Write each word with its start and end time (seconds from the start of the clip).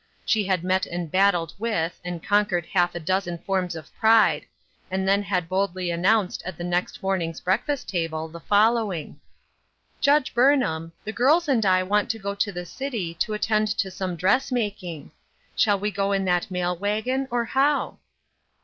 She 0.25 0.45
had 0.45 0.63
met 0.63 0.87
and 0.87 1.11
battled 1.11 1.53
with, 1.59 1.99
and 2.03 2.23
conquered 2.23 2.65
half 2.65 2.95
a 2.95 2.99
dozen 2.99 3.37
forms 3.37 3.75
of 3.75 3.93
pride, 3.93 4.47
and 4.89 5.07
then 5.07 5.21
had 5.21 5.47
boldly 5.47 5.91
an 5.91 6.01
nounced 6.03 6.41
at 6.43 6.57
the 6.57 6.63
next 6.63 7.03
morning's 7.03 7.39
breakfast 7.39 7.87
table, 7.89 8.27
the 8.27 8.39
following;" 8.39 9.19
Judge 10.01 10.33
Burnham, 10.33 10.91
the 11.03 11.13
girls 11.13 11.47
and 11.47 11.63
I 11.67 11.83
want 11.83 12.09
to 12.09 12.17
go 12.17 12.33
to 12.33 12.51
the 12.51 12.65
city 12.65 13.13
to 13.19 13.35
attend 13.35 13.67
to 13.77 13.91
some 13.91 14.15
dress 14.15 14.51
making. 14.51 15.11
Shall 15.55 15.77
we 15.79 15.91
go 15.91 16.13
in 16.13 16.25
that 16.25 16.49
mail 16.49 16.75
wagon, 16.75 17.27
or 17.29 17.45
how 17.45 17.99